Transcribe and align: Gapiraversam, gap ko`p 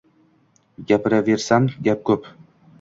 Gapiraversam, 0.93 1.71
gap 1.91 2.05
ko`p 2.13 2.21